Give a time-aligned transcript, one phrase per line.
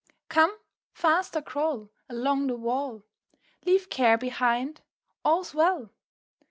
[0.29, 0.57] Come!
[0.93, 3.03] faster crawl Along the wall,
[3.67, 4.81] Leave care behind,
[5.23, 5.91] all's well!